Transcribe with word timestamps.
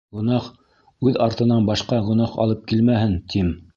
Гонаһ 0.19 0.45
үҙ 1.09 1.19
артынан 1.27 1.67
башҡа 1.67 1.99
гонаһ 2.09 2.33
алып 2.47 2.65
килмәһен, 2.73 3.15
тим. 3.35 3.53